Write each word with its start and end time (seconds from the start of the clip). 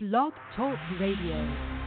Blog 0.00 0.32
Talk 0.54 0.78
Radio. 1.00 1.77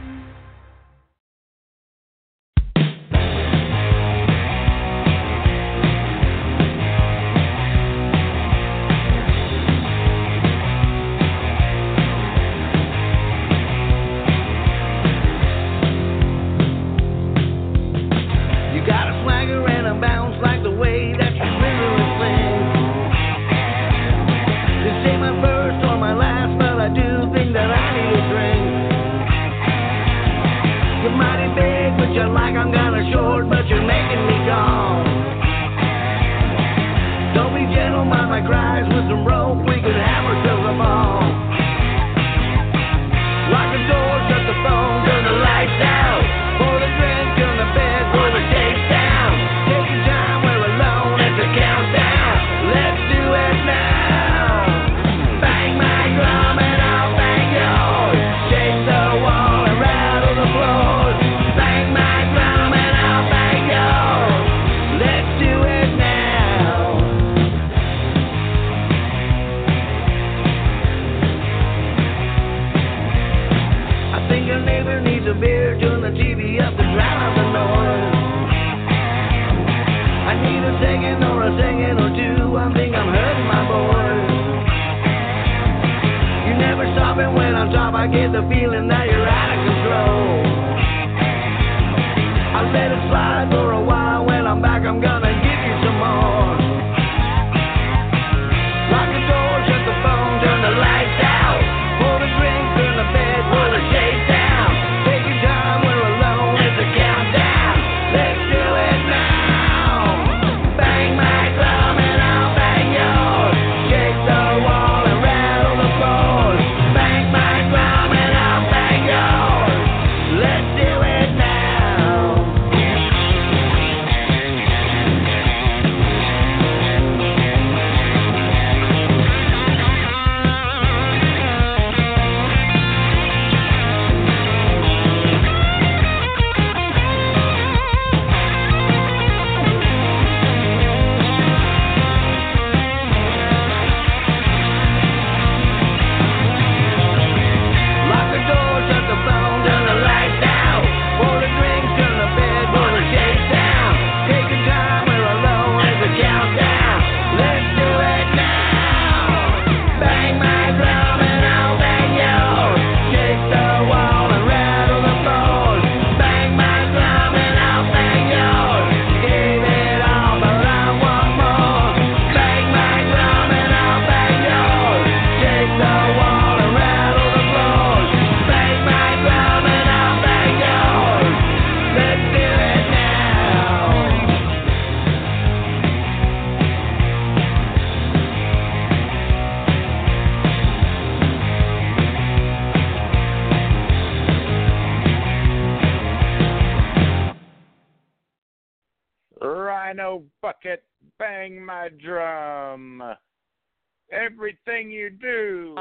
Everything 204.12 204.90
you 204.90 205.08
do. 205.08 205.74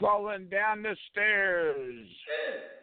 Falling 0.00 0.48
down 0.48 0.82
the 0.82 0.96
stairs. 1.10 2.06
Hey, 2.26 2.74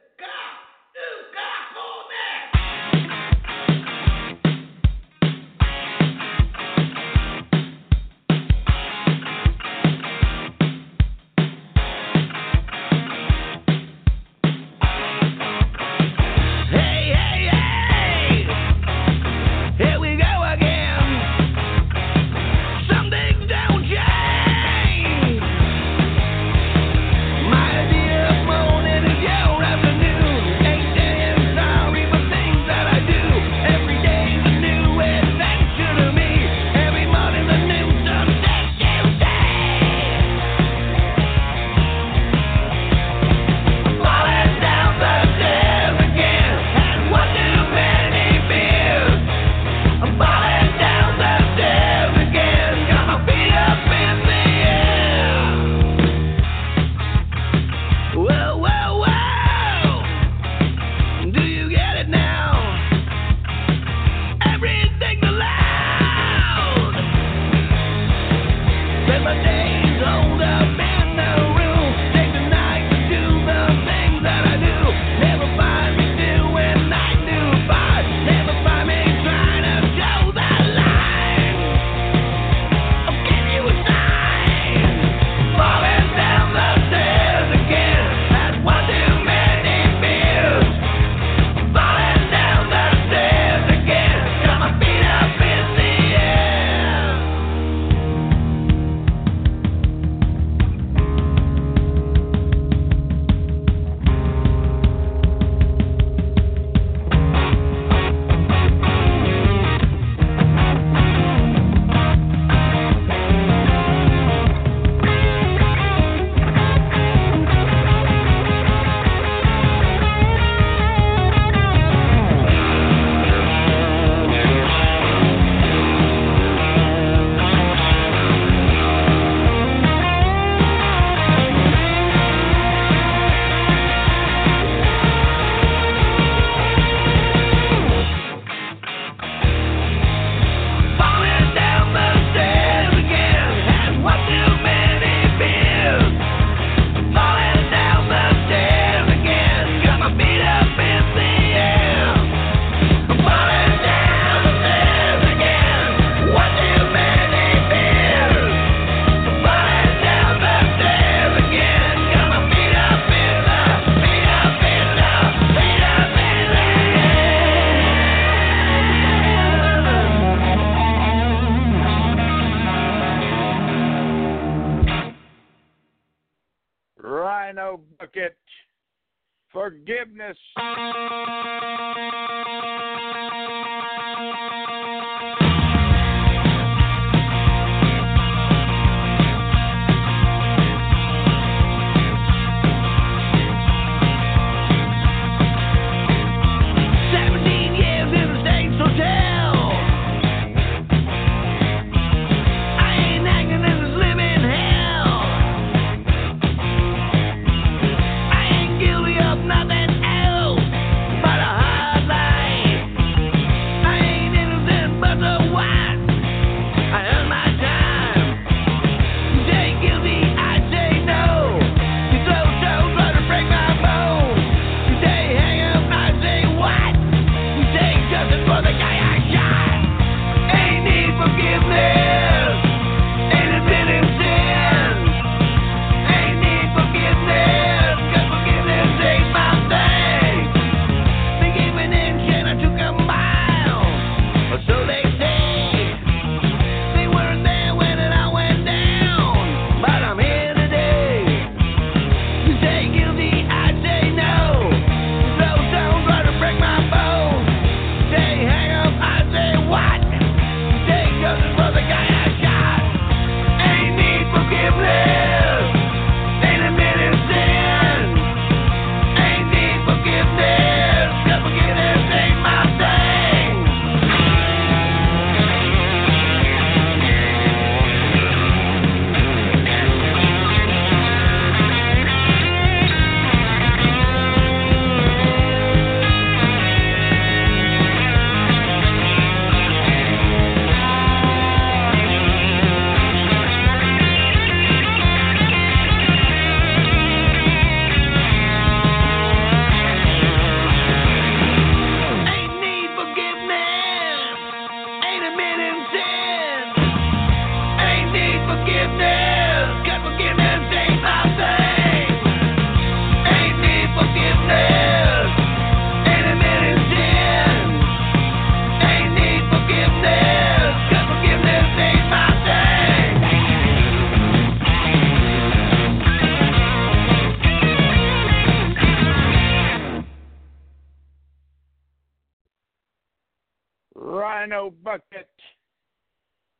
Forgiveness. 180.31 180.70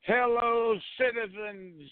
Hello, 0.04 0.76
citizens. 0.98 1.90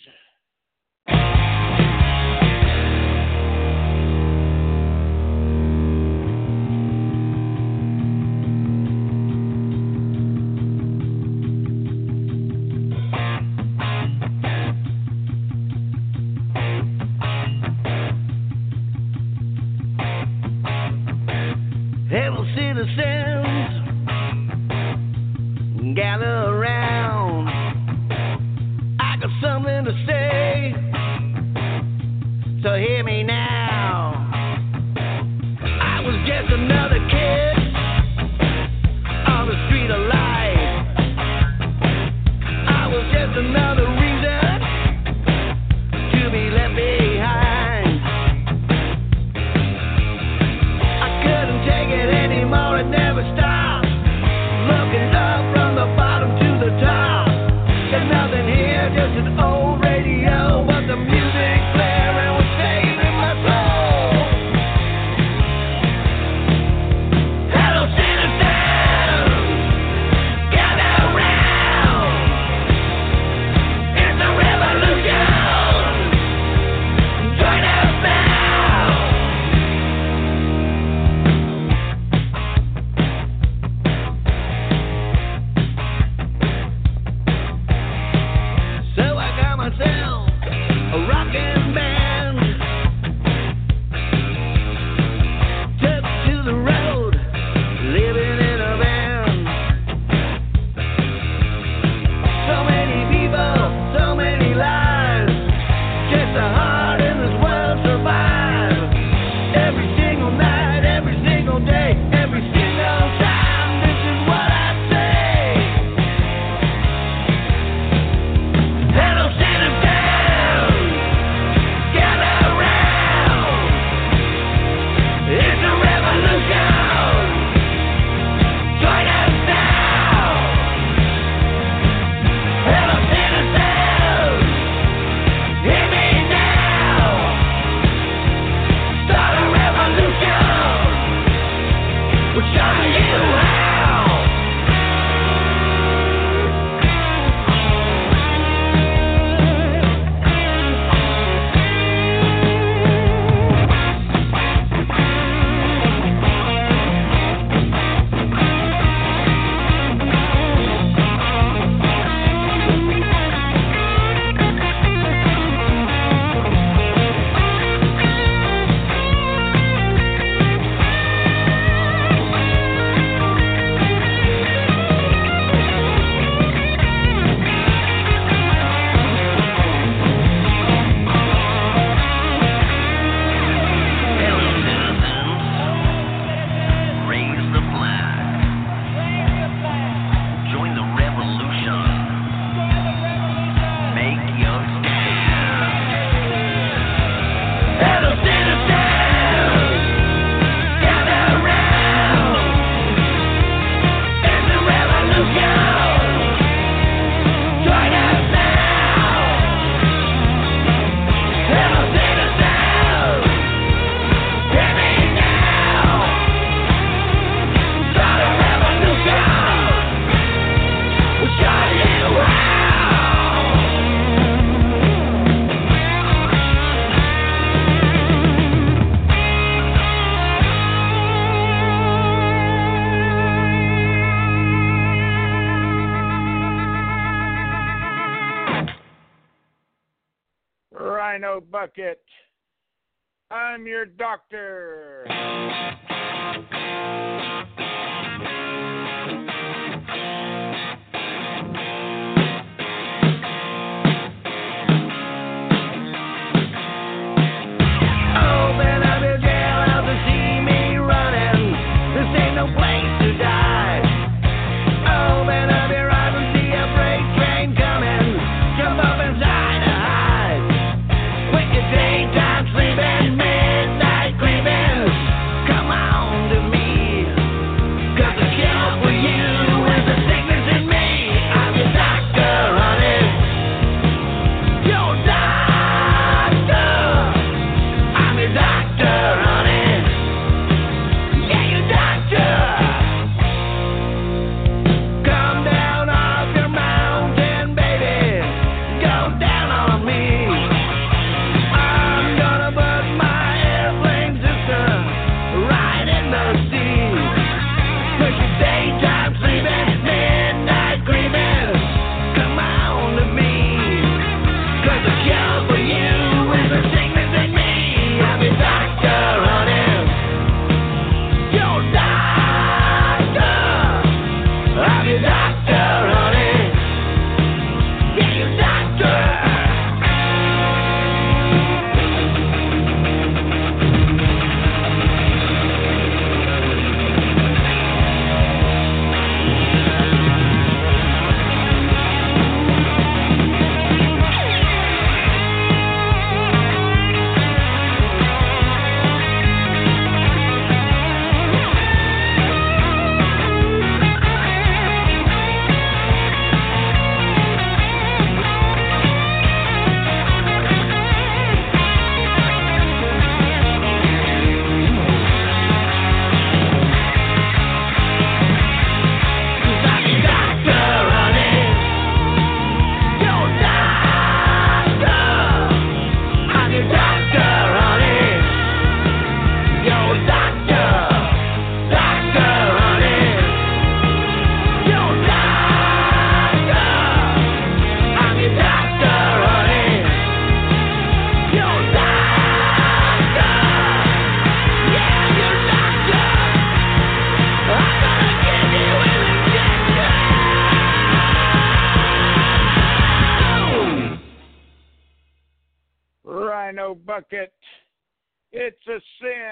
I'm 243.31 243.67
your 243.67 243.85
doctor. 243.85 245.05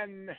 Sin. 0.08 0.30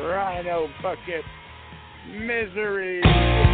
Rhino 0.00 0.68
bucket. 0.82 1.24
Misery. 2.12 3.45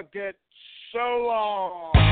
Bucket. 0.00 0.34
So 0.92 0.98
long. 0.98 2.09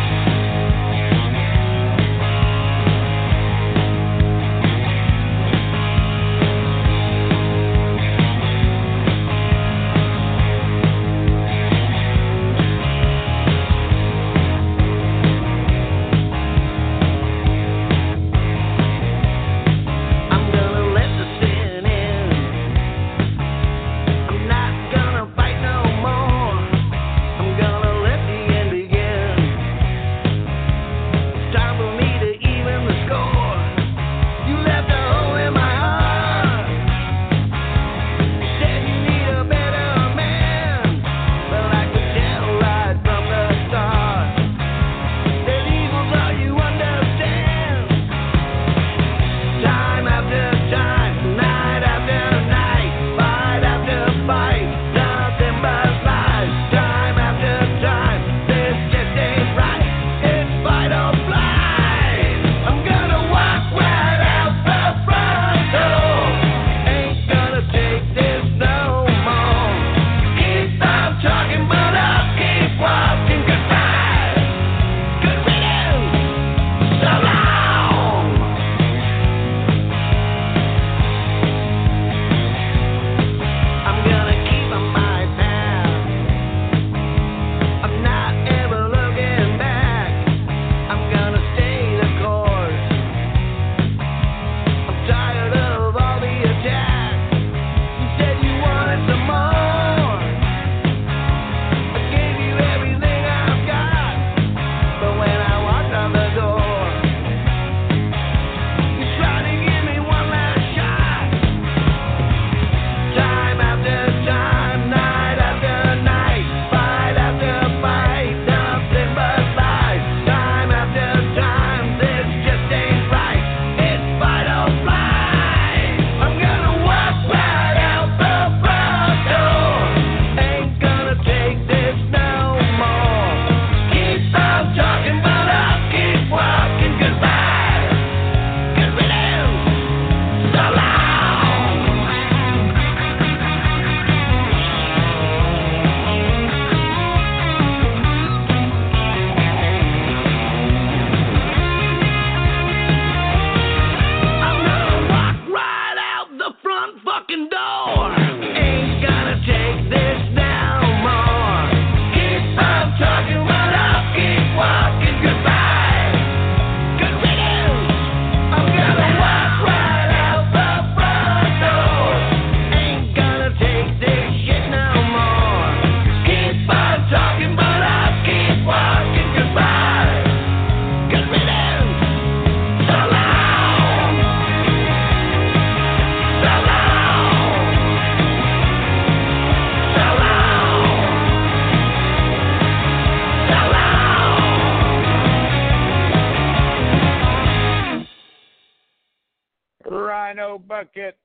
Bucket. 200.59 201.19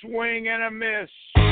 Swing 0.00 0.48
and 0.48 0.64
a 0.64 0.70
miss. 0.70 1.43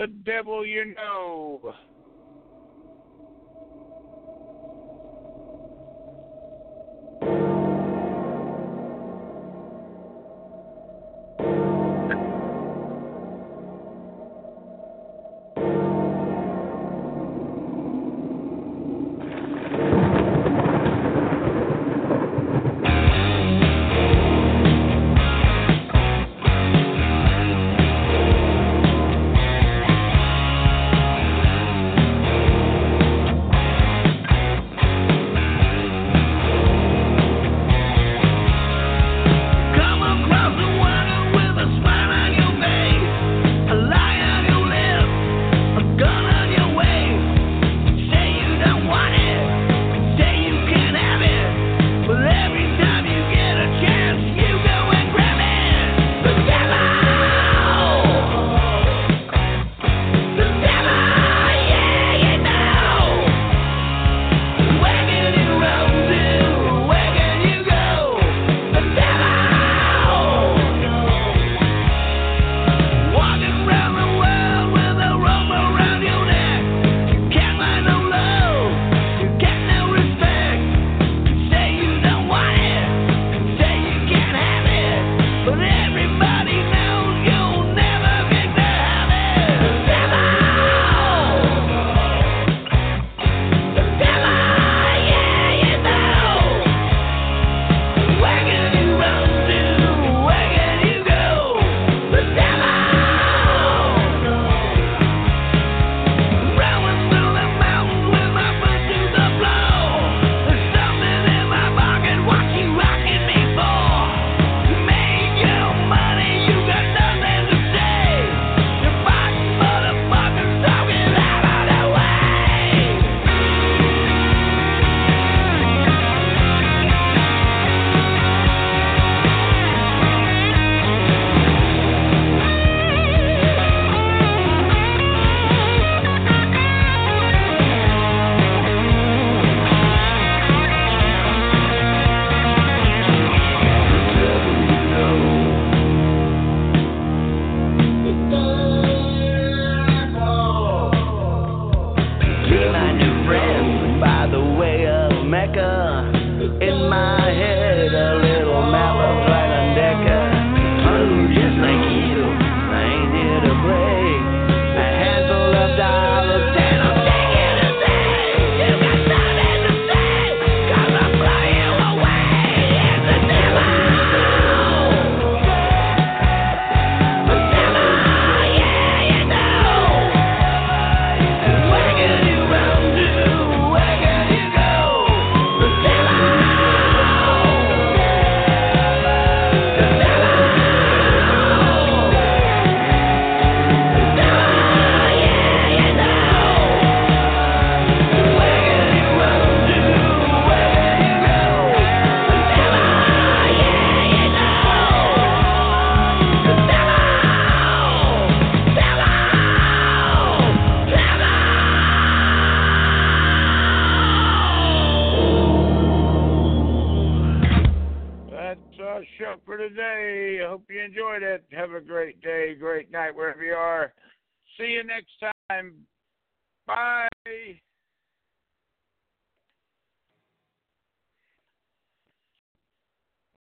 The 0.00 0.06
Devil 0.06 0.64
You 0.64 0.94
Know. 0.94 1.74